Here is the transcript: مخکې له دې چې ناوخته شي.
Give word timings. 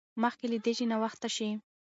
مخکې 0.21 0.45
له 0.51 0.57
دې 0.63 0.71
چې 0.77 0.83
ناوخته 0.91 1.29
شي. 1.35 1.49